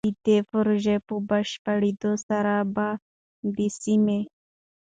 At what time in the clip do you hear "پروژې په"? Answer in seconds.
0.51-1.15